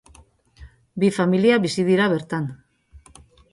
Bi 1.03 1.11
familia 1.19 1.61
bizi 1.67 1.87
dira 1.91 2.09
bertan. 2.17 2.51